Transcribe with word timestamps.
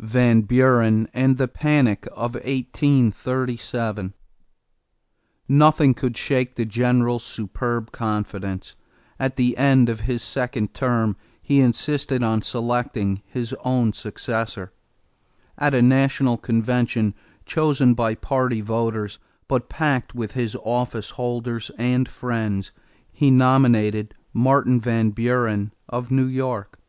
=Van 0.00 0.40
Buren 0.40 1.06
and 1.14 1.36
the 1.36 1.46
Panic 1.46 2.08
of 2.10 2.32
1837.= 2.32 4.14
Nothing 5.48 5.94
could 5.94 6.16
shake 6.16 6.56
the 6.56 6.64
General's 6.64 7.22
superb 7.22 7.92
confidence. 7.92 8.74
At 9.20 9.36
the 9.36 9.56
end 9.56 9.88
of 9.88 10.00
his 10.00 10.24
second 10.24 10.74
term 10.74 11.14
he 11.40 11.60
insisted 11.60 12.20
on 12.24 12.42
selecting 12.42 13.22
his 13.26 13.54
own 13.64 13.92
successor; 13.92 14.72
at 15.56 15.72
a 15.72 15.82
national 15.82 16.36
convention, 16.36 17.14
chosen 17.44 17.94
by 17.94 18.16
party 18.16 18.60
voters, 18.60 19.20
but 19.46 19.68
packed 19.68 20.16
with 20.16 20.32
his 20.32 20.56
office 20.64 21.10
holders 21.10 21.70
and 21.78 22.08
friends, 22.08 22.72
he 23.12 23.30
nominated 23.30 24.14
Martin 24.32 24.80
Van 24.80 25.10
Buren 25.10 25.72
of 25.88 26.10
New 26.10 26.26
York. 26.26 26.80